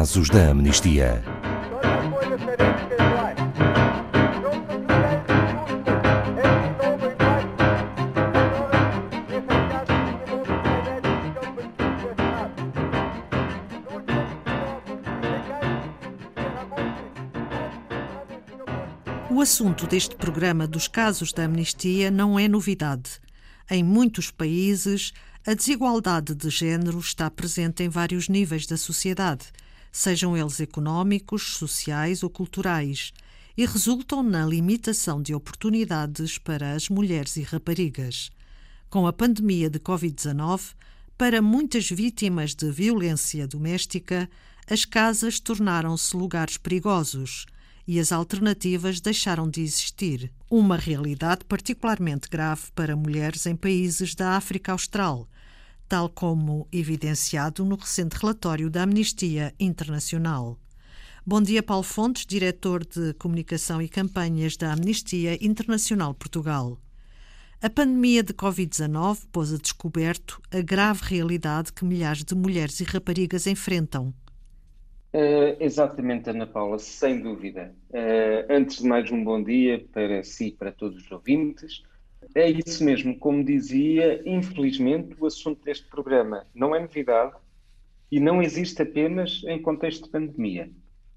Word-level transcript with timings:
casos 0.00 0.30
da 0.30 0.48
amnistia. 0.48 1.22
O 19.28 19.42
assunto 19.42 19.86
deste 19.86 20.16
programa 20.16 20.66
dos 20.66 20.88
casos 20.88 21.30
da 21.30 21.44
amnistia 21.44 22.10
não 22.10 22.38
é 22.38 22.48
novidade. 22.48 23.20
Em 23.70 23.84
muitos 23.84 24.30
países, 24.30 25.12
a 25.46 25.52
desigualdade 25.52 26.34
de 26.34 26.48
género 26.48 26.98
está 26.98 27.30
presente 27.30 27.82
em 27.82 27.90
vários 27.90 28.30
níveis 28.30 28.66
da 28.66 28.78
sociedade, 28.78 29.52
sejam 29.92 30.36
eles 30.36 30.60
económicos, 30.60 31.54
sociais 31.56 32.22
ou 32.22 32.30
culturais, 32.30 33.12
e 33.56 33.66
resultam 33.66 34.22
na 34.22 34.46
limitação 34.46 35.20
de 35.20 35.34
oportunidades 35.34 36.38
para 36.38 36.72
as 36.72 36.88
mulheres 36.88 37.36
e 37.36 37.42
raparigas. 37.42 38.30
Com 38.88 39.06
a 39.06 39.12
pandemia 39.12 39.68
de 39.68 39.78
Covid-19, 39.78 40.74
para 41.18 41.42
muitas 41.42 41.88
vítimas 41.90 42.54
de 42.54 42.70
violência 42.70 43.46
doméstica, 43.46 44.30
as 44.66 44.84
casas 44.84 45.38
tornaram-se 45.38 46.16
lugares 46.16 46.56
perigosos 46.56 47.44
e 47.86 47.98
as 47.98 48.12
alternativas 48.12 49.00
deixaram 49.00 49.50
de 49.50 49.60
existir. 49.60 50.32
Uma 50.48 50.76
realidade 50.76 51.44
particularmente 51.44 52.28
grave 52.28 52.70
para 52.74 52.96
mulheres 52.96 53.46
em 53.46 53.56
países 53.56 54.14
da 54.14 54.36
África 54.36 54.72
Austral, 54.72 55.28
tal 55.90 56.08
como 56.08 56.68
evidenciado 56.72 57.64
no 57.64 57.74
recente 57.74 58.16
relatório 58.16 58.70
da 58.70 58.84
Amnistia 58.84 59.52
Internacional. 59.58 60.56
Bom 61.26 61.42
dia, 61.42 61.64
Paulo 61.64 61.82
Fontes, 61.82 62.24
diretor 62.24 62.86
de 62.86 63.12
Comunicação 63.14 63.82
e 63.82 63.88
Campanhas 63.88 64.56
da 64.56 64.72
Amnistia 64.72 65.36
Internacional 65.44 66.14
Portugal. 66.14 66.78
A 67.60 67.68
pandemia 67.68 68.22
de 68.22 68.32
Covid-19 68.32 69.26
pôs 69.32 69.52
a 69.52 69.56
descoberto 69.56 70.40
a 70.52 70.60
grave 70.60 71.00
realidade 71.02 71.72
que 71.72 71.84
milhares 71.84 72.22
de 72.22 72.36
mulheres 72.36 72.78
e 72.78 72.84
raparigas 72.84 73.48
enfrentam. 73.48 74.14
Uh, 75.12 75.58
exatamente, 75.58 76.30
Ana 76.30 76.46
Paula, 76.46 76.78
sem 76.78 77.20
dúvida. 77.20 77.74
Uh, 77.88 78.46
antes 78.48 78.78
de 78.78 78.86
mais, 78.86 79.10
um 79.10 79.24
bom 79.24 79.42
dia 79.42 79.84
para 79.92 80.22
si 80.22 80.46
e 80.46 80.52
para 80.52 80.70
todos 80.70 81.02
os 81.02 81.10
ouvintes. 81.10 81.82
É 82.34 82.48
isso 82.48 82.84
mesmo, 82.84 83.18
como 83.18 83.44
dizia, 83.44 84.22
infelizmente 84.24 85.16
o 85.18 85.26
assunto 85.26 85.64
deste 85.64 85.86
programa 85.88 86.46
não 86.54 86.74
é 86.74 86.80
novidade 86.80 87.34
e 88.10 88.20
não 88.20 88.42
existe 88.42 88.82
apenas 88.82 89.42
em 89.46 89.60
contexto 89.60 90.04
de 90.04 90.10
pandemia. 90.10 90.70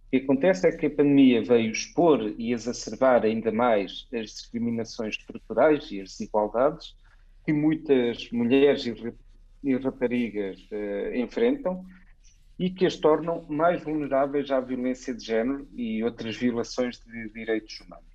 O 0.07 0.09
que 0.11 0.17
acontece 0.17 0.67
é 0.67 0.71
que 0.71 0.85
a 0.85 0.89
pandemia 0.89 1.43
veio 1.43 1.71
expor 1.71 2.33
e 2.37 2.53
exacerbar 2.53 3.23
ainda 3.23 3.51
mais 3.51 4.07
as 4.13 4.31
discriminações 4.31 5.15
estruturais 5.15 5.91
e 5.91 6.01
as 6.01 6.11
desigualdades 6.11 6.95
que 7.45 7.51
muitas 7.51 8.29
mulheres 8.31 8.85
e 9.63 9.75
raparigas 9.77 10.59
uh, 10.71 11.15
enfrentam 11.15 11.85
e 12.57 12.69
que 12.69 12.85
as 12.85 12.95
tornam 12.95 13.45
mais 13.49 13.83
vulneráveis 13.83 14.51
à 14.51 14.59
violência 14.59 15.13
de 15.13 15.25
género 15.25 15.67
e 15.73 16.03
outras 16.03 16.35
violações 16.35 16.99
de 16.99 17.29
direitos 17.29 17.79
humanos. 17.81 18.12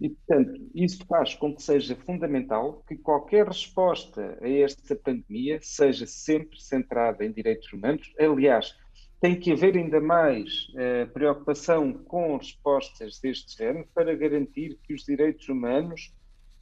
E, 0.00 0.10
portanto, 0.10 0.60
isso 0.74 1.04
faz 1.06 1.34
com 1.34 1.54
que 1.54 1.62
seja 1.62 1.96
fundamental 1.96 2.82
que 2.86 2.96
qualquer 2.96 3.46
resposta 3.46 4.38
a 4.42 4.48
esta 4.48 4.94
pandemia 4.94 5.58
seja 5.62 6.06
sempre 6.06 6.60
centrada 6.60 7.24
em 7.24 7.32
direitos 7.32 7.72
humanos. 7.72 8.12
Aliás, 8.18 8.76
tem 9.20 9.38
que 9.38 9.52
haver 9.52 9.76
ainda 9.76 10.00
mais 10.00 10.70
eh, 10.76 11.06
preocupação 11.06 11.92
com 11.92 12.36
respostas 12.36 13.18
deste 13.18 13.56
género 13.56 13.88
para 13.94 14.14
garantir 14.14 14.78
que 14.82 14.92
os 14.92 15.04
direitos 15.04 15.48
humanos 15.48 16.12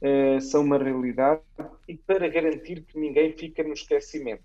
eh, 0.01 0.39
são 0.39 0.63
uma 0.63 0.77
realidade 0.77 1.41
e 1.87 1.97
para 1.97 2.29
garantir 2.29 2.83
que 2.83 2.97
ninguém 2.97 3.33
fica 3.33 3.61
no 3.63 3.73
esquecimento 3.73 4.43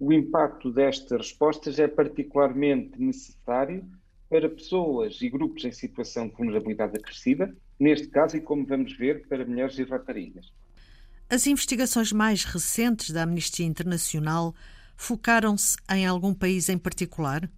o 0.00 0.14
impacto 0.14 0.72
destas 0.72 1.18
respostas 1.18 1.78
é 1.78 1.86
particularmente 1.86 2.98
necessário 2.98 3.84
para 4.30 4.48
pessoas 4.48 5.20
e 5.20 5.28
grupos 5.28 5.64
em 5.64 5.72
situação 5.72 6.28
de 6.28 6.34
vulnerabilidade 6.36 6.96
acrescida, 6.96 7.52
neste 7.78 8.06
caso, 8.06 8.36
e 8.36 8.40
como 8.40 8.64
vamos 8.64 8.96
ver, 8.96 9.26
para 9.26 9.44
mulheres 9.44 9.76
e 9.76 9.82
raparigas. 9.82 10.52
As 11.28 11.48
investigações 11.48 12.12
mais 12.12 12.44
recentes 12.44 13.10
da 13.10 13.24
Amnistia 13.24 13.66
Internacional 13.66 14.54
focaram-se 14.96 15.76
em 15.90 16.06
algum 16.06 16.32
país 16.32 16.68
em 16.68 16.78
particular? 16.78 17.50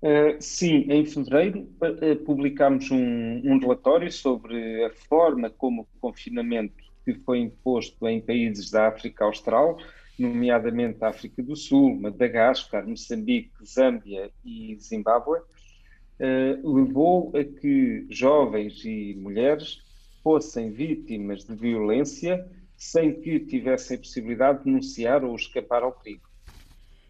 Uh, 0.00 0.36
sim, 0.38 0.86
em 0.88 1.04
fevereiro 1.06 1.60
uh, 1.80 2.16
publicámos 2.24 2.90
um, 2.90 2.96
um, 2.96 3.58
relatório 3.58 4.12
sobre 4.12 4.84
a 4.84 4.90
forma 4.90 5.48
como 5.48 5.82
o 5.82 6.00
confinamento 6.00 6.84
que 7.04 7.14
foi 7.14 7.38
imposto 7.38 8.06
em 8.06 8.20
países 8.20 8.70
da 8.70 8.88
África 8.88 9.24
Austral 9.24 9.78
nomeadamente 10.18 11.04
África 11.04 11.42
do 11.42 11.56
Sul, 11.56 12.00
Madagascar, 12.00 12.86
Moçambique, 12.86 13.52
Zâmbia 13.64 14.30
e 14.44 14.76
Zimbábue, 14.80 15.38
uh, 15.38 16.74
levou 16.74 17.32
a 17.36 17.44
que 17.44 18.06
jovens 18.10 18.84
e 18.84 19.14
mulheres 19.14 19.82
fossem 20.22 20.70
vítimas 20.70 21.44
de 21.44 21.54
violência 21.54 22.48
sem 22.76 23.20
que 23.20 23.40
tivessem 23.40 23.96
a 23.96 24.00
possibilidade 24.00 24.58
de 24.58 24.64
denunciar 24.64 25.24
ou 25.24 25.34
escapar 25.34 25.82
ao 25.82 25.92
perigo. 25.92 26.28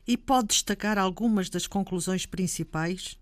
E 0.06 0.16
pode 0.16 0.48
destacar 0.48 0.98
algumas 0.98 1.48
das 1.48 1.66
conclusões 1.66 2.26
principais? 2.26 3.18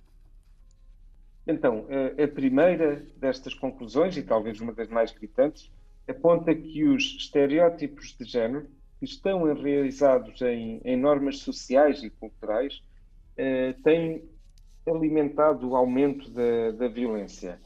Então, 1.47 1.87
a 2.23 2.29
primeira 2.29 3.05
destas 3.17 3.55
conclusões, 3.55 4.17
e 4.17 4.23
talvez 4.23 4.61
uma 4.61 4.73
das 4.73 4.89
mais 4.89 5.13
gritantes, 5.13 5.71
aponta 6.09 6.55
que 6.55 6.85
os 6.85 7.17
estereótipos 7.17 8.17
de 8.19 8.25
género 8.25 8.69
que 9.03 9.07
estão 9.07 9.51
enraizados 9.51 10.41
em, 10.43 10.81
em 10.85 10.97
normas 10.97 11.41
sociais 11.41 12.05
e 12.05 12.11
culturais 12.11 12.81
eh, 13.37 13.75
têm 13.83 14.23
alimentado 14.87 15.69
o 15.69 15.75
aumento 15.75 16.31
da, 16.31 16.71
da 16.71 16.87
violência. 16.87 17.59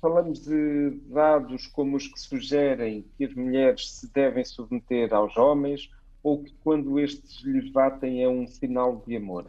Falamos 0.00 0.40
de 0.40 0.98
dados 1.06 1.68
como 1.68 1.96
os 1.96 2.08
que 2.08 2.18
sugerem 2.18 3.04
que 3.16 3.24
as 3.24 3.34
mulheres 3.34 3.88
se 3.88 4.12
devem 4.12 4.44
submeter 4.44 5.14
aos 5.14 5.36
homens 5.36 5.88
ou 6.24 6.42
que 6.42 6.52
quando 6.64 6.98
estes 6.98 7.40
lhes 7.44 7.70
batem 7.70 8.24
é 8.24 8.28
um 8.28 8.44
sinal 8.48 9.00
de 9.06 9.14
amor. 9.14 9.46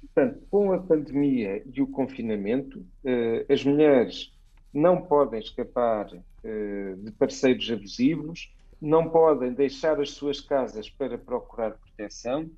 Portanto, 0.00 0.40
com 0.50 0.72
a 0.72 0.78
pandemia 0.78 1.62
e 1.70 1.82
o 1.82 1.86
confinamento, 1.88 2.82
eh, 3.04 3.44
as 3.50 3.62
mulheres 3.62 4.32
não 4.72 5.02
podem 5.02 5.40
escapar 5.40 6.10
eh, 6.42 6.94
de 6.96 7.10
parceiros 7.10 7.70
abusivos, 7.70 8.55
não 8.80 9.08
podem 9.08 9.52
deixar 9.52 10.00
as 10.00 10.10
suas 10.10 10.40
casas 10.40 10.90
para 10.90 11.16
procurar 11.16 11.72
proteção 11.72 12.50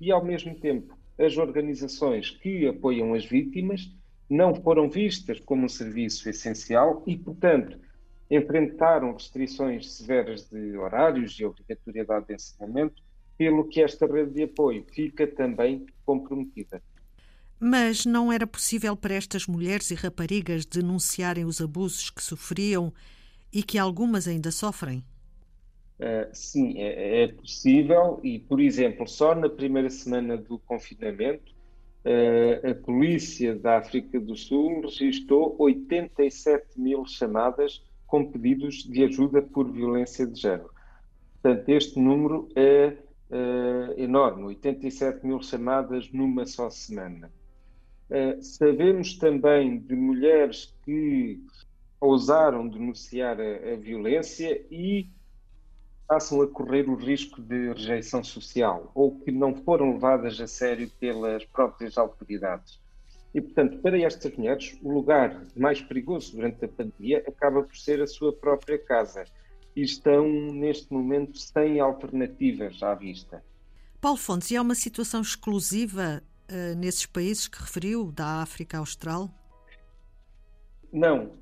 e, 0.00 0.10
ao 0.10 0.24
mesmo 0.24 0.54
tempo, 0.54 0.96
as 1.18 1.36
organizações 1.36 2.30
que 2.30 2.66
apoiam 2.66 3.14
as 3.14 3.24
vítimas 3.24 3.92
não 4.30 4.54
foram 4.54 4.88
vistas 4.88 5.40
como 5.40 5.64
um 5.64 5.68
serviço 5.68 6.28
essencial 6.28 7.02
e, 7.06 7.16
portanto, 7.16 7.78
enfrentaram 8.30 9.12
restrições 9.12 9.90
severas 9.92 10.48
de 10.48 10.76
horários 10.76 11.38
e 11.40 11.44
obrigatoriedade 11.44 12.26
de 12.26 12.34
ensinamento, 12.34 13.02
pelo 13.36 13.64
que 13.68 13.80
esta 13.80 14.06
rede 14.06 14.32
de 14.32 14.42
apoio 14.42 14.84
fica 14.92 15.26
também 15.26 15.86
comprometida. 16.04 16.82
Mas 17.60 18.04
não 18.04 18.32
era 18.32 18.46
possível 18.46 18.96
para 18.96 19.14
estas 19.14 19.46
mulheres 19.46 19.90
e 19.90 19.94
raparigas 19.94 20.64
denunciarem 20.64 21.44
os 21.44 21.60
abusos 21.60 22.10
que 22.10 22.22
sofriam 22.22 22.92
e 23.52 23.62
que 23.62 23.78
algumas 23.78 24.28
ainda 24.28 24.50
sofrem? 24.50 25.02
Uh, 25.98 26.30
sim, 26.32 26.78
é, 26.78 27.24
é, 27.24 27.26
possível 27.26 28.20
e, 28.22 28.38
por 28.38 28.60
exemplo, 28.60 29.04
só 29.08 29.34
na 29.34 29.48
primeira 29.48 29.90
semana 29.90 30.36
do 30.36 30.56
confinamento, 30.60 31.52
uh, 32.04 32.70
a 32.70 32.74
polícia 32.84 33.56
da 33.56 33.78
África 33.78 34.20
do 34.20 34.36
Sul 34.36 34.82
registrou 34.82 35.56
87 35.58 36.80
mil 36.80 37.04
chamadas 37.04 37.84
com 38.06 38.30
pedidos 38.30 38.84
de 38.84 39.02
ajuda 39.02 39.42
por 39.42 39.72
violência 39.72 40.24
de 40.24 40.40
género. 40.40 40.70
Portanto, 41.42 41.68
este 41.68 41.98
número 41.98 42.48
é 42.54 42.96
uh, 43.30 44.00
enorme, 44.00 44.44
87 44.44 45.26
mil 45.26 45.42
chamadas 45.42 46.12
numa 46.12 46.46
só 46.46 46.70
semana. 46.70 47.28
sabemos 48.40 49.18
também 49.18 49.80
de 49.80 49.96
mulheres 49.96 50.72
que 50.84 51.40
ousaram 52.00 52.68
denunciar 52.68 53.40
a, 53.40 53.72
a 53.72 53.76
violência 53.76 54.64
e 54.70 55.08
passam 56.08 56.40
a 56.40 56.48
correr 56.48 56.88
o 56.88 56.94
risco 56.94 57.40
de 57.42 57.68
rejeição 57.74 58.24
social 58.24 58.90
ou 58.94 59.20
que 59.20 59.30
não 59.30 59.54
foram 59.54 59.92
levadas 59.92 60.40
a 60.40 60.46
sério 60.46 60.90
pelas 60.98 61.44
próprias 61.44 61.98
autoridades. 61.98 62.80
E, 63.34 63.42
portanto, 63.42 63.78
para 63.82 64.00
estas 64.00 64.34
mulheres, 64.34 64.78
o 64.82 64.90
lugar 64.90 65.44
mais 65.54 65.82
perigoso 65.82 66.34
durante 66.34 66.64
a 66.64 66.68
pandemia 66.68 67.22
acaba 67.28 67.62
por 67.62 67.76
ser 67.76 68.00
a 68.00 68.06
sua 68.06 68.32
própria 68.32 68.78
casa 68.78 69.24
e 69.76 69.82
estão, 69.82 70.26
neste 70.26 70.90
momento, 70.90 71.36
sem 71.36 71.78
alternativas 71.78 72.82
à 72.82 72.94
vista. 72.94 73.44
Paulo 74.00 74.16
Fontes, 74.16 74.50
e 74.50 74.56
é 74.56 74.60
uma 74.60 74.74
situação 74.74 75.20
exclusiva 75.20 76.22
uh, 76.50 76.74
nesses 76.76 77.04
países 77.04 77.46
que 77.46 77.60
referiu, 77.60 78.10
da 78.10 78.40
África 78.40 78.78
Austral? 78.78 79.30
Não. 80.90 81.32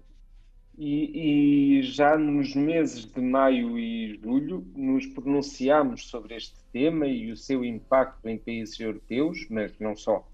E, 0.79 1.79
e, 1.79 1.83
já 1.83 2.19
nos 2.19 2.55
meses 2.55 3.07
de 3.07 3.21
maio 3.21 3.79
e 3.79 4.21
julho 4.23 4.67
nos 4.77 5.07
pronunciámos 5.07 6.07
sobre 6.07 6.37
este 6.37 6.63
tema 6.71 7.07
e 7.07 7.33
o 7.33 7.37
seu 7.37 7.65
impacto 7.65 8.29
em 8.29 8.37
países 8.37 8.79
europeus, 8.79 9.47
mas 9.49 9.73
não 9.79 9.97
só. 9.97 10.29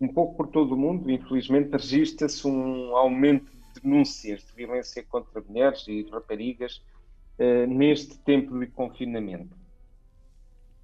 Um 0.00 0.06
pouco 0.06 0.36
por 0.36 0.48
todo 0.48 0.72
o 0.74 0.76
mundo, 0.76 1.10
infelizmente, 1.10 1.72
registra-se 1.72 2.46
um 2.46 2.96
aumento 2.96 3.50
de 3.74 3.80
denúncias 3.80 4.44
de 4.44 4.52
violência 4.54 5.02
contra 5.02 5.42
mulheres 5.48 5.84
e 5.88 6.08
raparigas 6.10 6.80
uh, 7.40 7.66
neste 7.66 8.16
tempo 8.18 8.56
de 8.60 8.68
confinamento. 8.68 9.56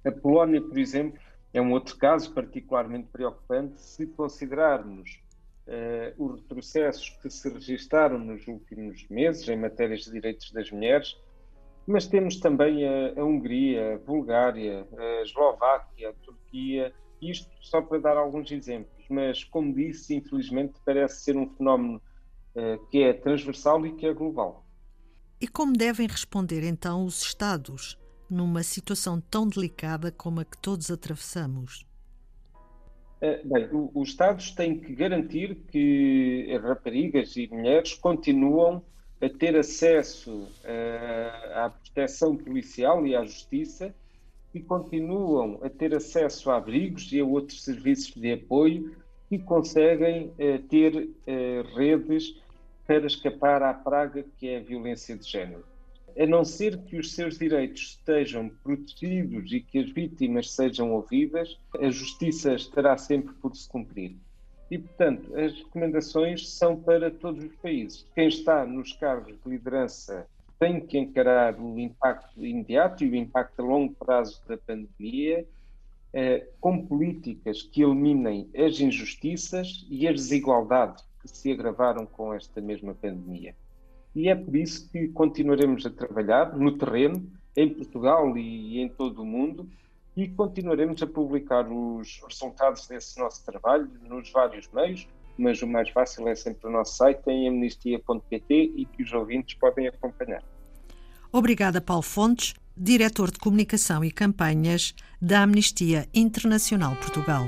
A 0.03 0.11
Polónia, 0.11 0.61
por 0.61 0.77
exemplo, 0.77 1.19
é 1.53 1.61
um 1.61 1.71
outro 1.71 1.97
caso 1.97 2.33
particularmente 2.33 3.07
preocupante 3.11 3.81
se 3.81 4.07
considerarmos 4.07 5.21
uh, 5.69 6.23
os 6.23 6.41
retrocessos 6.41 7.09
que 7.21 7.29
se 7.29 7.49
registaram 7.49 8.17
nos 8.19 8.47
últimos 8.47 9.07
meses 9.09 9.47
em 9.47 9.55
matérias 9.55 10.01
de 10.01 10.11
direitos 10.11 10.51
das 10.51 10.71
mulheres, 10.71 11.15
mas 11.87 12.07
temos 12.07 12.39
também 12.39 12.87
a, 12.87 13.19
a 13.19 13.23
Hungria, 13.23 13.95
a 13.95 13.97
Bulgária, 13.99 14.87
a 14.97 15.21
Eslováquia, 15.21 16.09
a 16.09 16.13
Turquia, 16.13 16.93
isto 17.21 17.49
só 17.61 17.81
para 17.81 17.99
dar 17.99 18.17
alguns 18.17 18.51
exemplos, 18.51 19.05
mas 19.09 19.43
como 19.43 19.73
disse, 19.73 20.15
infelizmente 20.15 20.73
parece 20.85 21.23
ser 21.23 21.37
um 21.37 21.49
fenómeno 21.55 22.01
uh, 22.55 22.85
que 22.87 23.03
é 23.03 23.13
transversal 23.13 23.85
e 23.85 23.95
que 23.95 24.05
é 24.05 24.13
global. 24.13 24.65
E 25.41 25.47
como 25.47 25.73
devem 25.73 26.07
responder 26.07 26.63
então 26.63 27.05
os 27.05 27.21
Estados 27.21 27.97
numa 28.29 28.61
situação 28.61 29.19
tão 29.19 29.47
delicada 29.47 30.11
como 30.11 30.39
a 30.39 30.45
que 30.45 30.57
todos 30.57 30.91
atravessamos? 30.91 31.88
Eh, 33.21 33.41
bem, 33.43 33.67
os 33.93 34.09
Estados 34.09 34.51
têm 34.51 34.79
que 34.79 34.95
garantir 34.95 35.55
que 35.69 36.57
raparigas 36.63 37.35
e 37.35 37.47
mulheres 37.47 37.93
continuam 37.93 38.81
a 39.21 39.27
ter 39.27 39.57
acesso 39.57 40.43
uh, 40.43 41.53
à 41.55 41.69
proteção 41.69 42.37
policial 42.37 43.05
e 43.05 43.13
à 43.13 43.25
justiça 43.25 43.93
e 44.53 44.61
continuam 44.61 45.59
a 45.61 45.69
ter 45.69 45.93
acesso 45.93 46.49
a 46.49 46.55
abrigos 46.55 47.11
e 47.11 47.19
a 47.19 47.25
outros 47.25 47.65
serviços 47.65 48.13
de 48.15 48.31
apoio 48.31 48.95
e 49.29 49.37
conseguem 49.37 50.33
ter 50.69 51.07
redes 51.75 52.41
para 52.87 53.05
escapar 53.05 53.61
à 53.61 53.73
praga 53.73 54.25
que 54.37 54.47
é 54.47 54.57
a 54.57 54.63
violência 54.63 55.15
de 55.15 55.29
género 55.29 55.63
a 56.17 56.25
não 56.25 56.43
ser 56.45 56.77
que 56.83 56.97
os 56.97 57.13
seus 57.13 57.37
direitos 57.37 57.97
estejam 57.99 58.49
protegidos 58.63 59.51
e 59.51 59.59
que 59.59 59.79
as 59.79 59.89
vítimas 59.89 60.51
sejam 60.51 60.91
ouvidas, 60.91 61.59
a 61.79 61.89
justiça 61.89 62.53
estará 62.53 62.97
sempre 62.97 63.33
por 63.35 63.55
se 63.55 63.67
cumprir. 63.67 64.15
E, 64.69 64.77
portanto, 64.77 65.35
as 65.35 65.53
recomendações 65.53 66.49
são 66.49 66.75
para 66.75 67.09
todos 67.09 67.43
os 67.43 67.55
países. 67.55 68.05
Quem 68.13 68.27
está 68.27 68.65
nos 68.65 68.93
cargos 68.93 69.35
de 69.43 69.49
liderança 69.49 70.27
tem 70.59 70.79
que 70.79 70.97
encarar 70.97 71.59
o 71.59 71.79
impacto 71.79 72.45
imediato 72.45 73.03
e 73.03 73.09
o 73.09 73.15
impacto 73.15 73.61
a 73.61 73.65
longo 73.65 73.95
prazo 73.95 74.41
da 74.47 74.57
pandemia, 74.57 75.47
eh, 76.13 76.47
com 76.59 76.85
políticas 76.85 77.61
que 77.63 77.81
eliminem 77.81 78.49
as 78.55 78.79
injustiças 78.79 79.87
e 79.89 80.07
as 80.07 80.15
desigualdades 80.15 81.03
que 81.21 81.29
se 81.29 81.51
agravaram 81.51 82.05
com 82.05 82.33
esta 82.33 82.61
mesma 82.61 82.93
pandemia 82.93 83.55
e 84.15 84.29
é 84.29 84.35
por 84.35 84.55
isso 84.55 84.89
que 84.89 85.07
continuaremos 85.09 85.85
a 85.85 85.89
trabalhar 85.89 86.57
no 86.57 86.77
terreno, 86.77 87.29
em 87.55 87.69
Portugal 87.69 88.37
e 88.37 88.79
em 88.79 88.89
todo 88.89 89.21
o 89.21 89.25
mundo, 89.25 89.69
e 90.15 90.27
continuaremos 90.27 91.01
a 91.01 91.07
publicar 91.07 91.67
os 91.71 92.21
resultados 92.27 92.87
desse 92.87 93.19
nosso 93.19 93.45
trabalho 93.45 93.89
nos 94.07 94.31
vários 94.31 94.67
meios, 94.71 95.07
mas 95.37 95.61
o 95.61 95.67
mais 95.67 95.89
fácil 95.89 96.27
é 96.27 96.35
sempre 96.35 96.67
o 96.67 96.71
nosso 96.71 96.97
site 96.97 97.27
em 97.27 97.47
amnistia.pt 97.47 98.73
e 98.75 98.85
que 98.85 99.03
os 99.03 99.13
ouvintes 99.13 99.55
podem 99.55 99.87
acompanhar. 99.87 100.43
Obrigada, 101.31 101.79
Paulo 101.79 102.01
Fontes, 102.01 102.53
diretor 102.75 103.31
de 103.31 103.39
comunicação 103.39 104.03
e 104.03 104.11
campanhas 104.11 104.93
da 105.21 105.43
Amnistia 105.43 106.07
Internacional 106.13 106.95
Portugal. 106.95 107.47